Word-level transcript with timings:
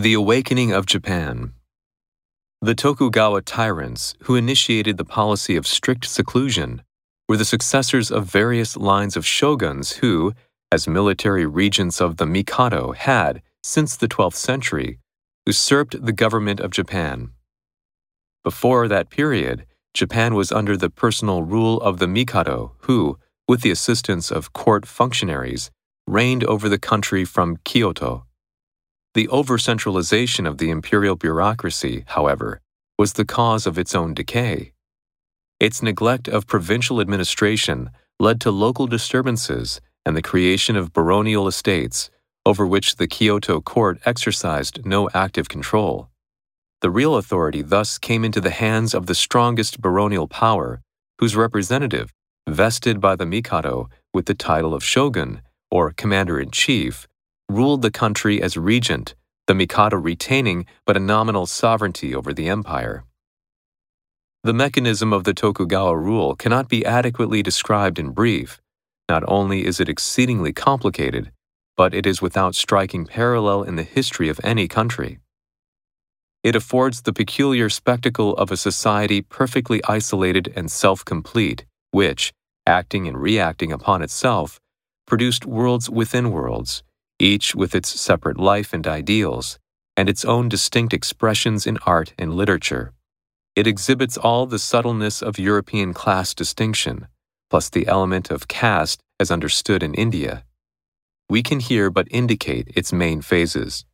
The 0.00 0.14
Awakening 0.14 0.70
of 0.70 0.86
Japan. 0.86 1.54
The 2.62 2.76
Tokugawa 2.76 3.42
tyrants, 3.42 4.14
who 4.22 4.36
initiated 4.36 4.96
the 4.96 5.04
policy 5.04 5.56
of 5.56 5.66
strict 5.66 6.04
seclusion, 6.04 6.82
were 7.28 7.36
the 7.36 7.44
successors 7.44 8.12
of 8.12 8.30
various 8.30 8.76
lines 8.76 9.16
of 9.16 9.26
shoguns 9.26 9.94
who, 9.94 10.34
as 10.70 10.86
military 10.86 11.46
regents 11.46 12.00
of 12.00 12.18
the 12.18 12.26
Mikado, 12.26 12.92
had, 12.92 13.42
since 13.64 13.96
the 13.96 14.06
12th 14.06 14.36
century, 14.36 15.00
usurped 15.44 16.00
the 16.06 16.12
government 16.12 16.60
of 16.60 16.70
Japan. 16.70 17.30
Before 18.44 18.86
that 18.86 19.10
period, 19.10 19.66
Japan 19.94 20.36
was 20.36 20.52
under 20.52 20.76
the 20.76 20.90
personal 20.90 21.42
rule 21.42 21.80
of 21.80 21.98
the 21.98 22.06
Mikado, 22.06 22.76
who, 22.82 23.18
with 23.48 23.62
the 23.62 23.72
assistance 23.72 24.30
of 24.30 24.52
court 24.52 24.86
functionaries, 24.86 25.72
reigned 26.06 26.44
over 26.44 26.68
the 26.68 26.78
country 26.78 27.24
from 27.24 27.56
Kyoto. 27.64 28.27
The 29.14 29.28
over 29.28 29.58
centralization 29.58 30.46
of 30.46 30.58
the 30.58 30.70
imperial 30.70 31.16
bureaucracy, 31.16 32.04
however, 32.08 32.60
was 32.98 33.14
the 33.14 33.24
cause 33.24 33.66
of 33.66 33.78
its 33.78 33.94
own 33.94 34.14
decay. 34.14 34.72
Its 35.60 35.82
neglect 35.82 36.28
of 36.28 36.46
provincial 36.46 37.00
administration 37.00 37.90
led 38.20 38.40
to 38.40 38.50
local 38.50 38.86
disturbances 38.86 39.80
and 40.04 40.16
the 40.16 40.22
creation 40.22 40.76
of 40.76 40.92
baronial 40.92 41.48
estates, 41.48 42.10
over 42.46 42.66
which 42.66 42.96
the 42.96 43.06
Kyoto 43.06 43.60
court 43.60 43.98
exercised 44.04 44.86
no 44.86 45.08
active 45.12 45.48
control. 45.48 46.08
The 46.80 46.90
real 46.90 47.16
authority 47.16 47.62
thus 47.62 47.98
came 47.98 48.24
into 48.24 48.40
the 48.40 48.50
hands 48.50 48.94
of 48.94 49.06
the 49.06 49.14
strongest 49.14 49.80
baronial 49.80 50.28
power, 50.28 50.80
whose 51.18 51.34
representative, 51.34 52.14
vested 52.48 53.00
by 53.00 53.16
the 53.16 53.26
Mikado 53.26 53.90
with 54.14 54.26
the 54.26 54.34
title 54.34 54.74
of 54.74 54.84
shogun, 54.84 55.42
or 55.70 55.92
commander 55.92 56.38
in 56.38 56.50
chief, 56.50 57.08
ruled 57.48 57.82
the 57.82 57.90
country 57.90 58.42
as 58.42 58.56
regent, 58.56 59.14
the 59.46 59.54
Mikado 59.54 59.96
retaining 59.96 60.66
but 60.84 60.96
a 60.96 61.00
nominal 61.00 61.46
sovereignty 61.46 62.14
over 62.14 62.32
the 62.32 62.48
empire. 62.48 63.04
The 64.44 64.52
mechanism 64.52 65.12
of 65.12 65.24
the 65.24 65.34
Tokugawa 65.34 65.96
rule 65.96 66.36
cannot 66.36 66.68
be 66.68 66.84
adequately 66.84 67.42
described 67.42 67.98
in 67.98 68.10
brief. 68.10 68.60
Not 69.08 69.24
only 69.26 69.64
is 69.64 69.80
it 69.80 69.88
exceedingly 69.88 70.52
complicated, 70.52 71.32
but 71.76 71.94
it 71.94 72.06
is 72.06 72.20
without 72.20 72.54
striking 72.54 73.06
parallel 73.06 73.62
in 73.62 73.76
the 73.76 73.82
history 73.82 74.28
of 74.28 74.40
any 74.44 74.68
country. 74.68 75.18
It 76.44 76.54
affords 76.54 77.02
the 77.02 77.12
peculiar 77.12 77.68
spectacle 77.68 78.36
of 78.36 78.50
a 78.50 78.56
society 78.56 79.22
perfectly 79.22 79.80
isolated 79.88 80.52
and 80.54 80.70
self 80.70 81.04
complete, 81.04 81.64
which, 81.90 82.32
acting 82.66 83.08
and 83.08 83.20
reacting 83.20 83.72
upon 83.72 84.02
itself, 84.02 84.60
produced 85.06 85.46
worlds 85.46 85.90
within 85.90 86.30
worlds, 86.30 86.82
each 87.18 87.54
with 87.54 87.74
its 87.74 87.88
separate 88.00 88.38
life 88.38 88.72
and 88.72 88.86
ideals, 88.86 89.58
and 89.96 90.08
its 90.08 90.24
own 90.24 90.48
distinct 90.48 90.94
expressions 90.94 91.66
in 91.66 91.78
art 91.84 92.14
and 92.18 92.34
literature. 92.34 92.92
It 93.56 93.66
exhibits 93.66 94.16
all 94.16 94.46
the 94.46 94.58
subtleness 94.58 95.22
of 95.22 95.38
European 95.38 95.92
class 95.92 96.34
distinction, 96.34 97.08
plus 97.50 97.68
the 97.68 97.88
element 97.88 98.30
of 98.30 98.46
caste 98.46 99.00
as 99.18 99.30
understood 99.30 99.82
in 99.82 99.94
India. 99.94 100.44
We 101.28 101.42
can 101.42 101.60
here 101.60 101.90
but 101.90 102.06
indicate 102.10 102.68
its 102.76 102.92
main 102.92 103.20
phases. 103.20 103.84